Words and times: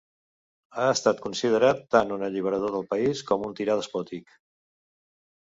Ha 0.77 0.85
estat 0.93 1.19
considerat 1.25 1.83
tant 1.97 2.13
un 2.15 2.23
alliberador 2.29 2.73
del 2.77 2.87
país 2.95 3.23
com 3.29 3.47
un 3.51 3.55
tirà 3.61 3.77
despòtic. 3.83 4.35